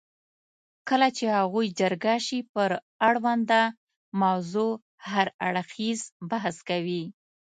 کله 0.89 1.07
چې 1.17 1.25
هغوی 1.37 1.67
جرګه 1.79 2.15
شي 2.25 2.39
پر 2.53 2.69
اړونده 3.07 3.61
موضوع 4.21 4.71
هر 5.09 5.27
اړخیز 5.47 5.99
بحث 6.31 6.55
کوي. 6.69 7.03